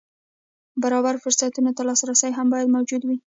برابر 0.83 1.15
فرصتونو 1.23 1.71
ته 1.77 1.81
لاسرسی 1.87 2.29
هم 2.37 2.47
باید 2.53 2.67
موجود 2.75 3.01
وي. 3.05 3.17